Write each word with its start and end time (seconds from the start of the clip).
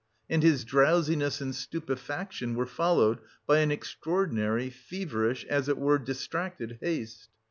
And 0.27 0.41
his 0.41 0.65
drowsiness 0.65 1.41
and 1.41 1.53
stupefaction 1.53 2.55
were 2.55 2.65
followed 2.65 3.19
by 3.45 3.59
an 3.59 3.69
extraordinary, 3.69 4.71
feverish, 4.71 5.45
as 5.45 5.69
it 5.69 5.77
were 5.77 5.99
distracted 5.99 6.79
haste. 6.81 7.29